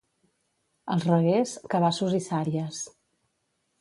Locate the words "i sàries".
2.21-2.81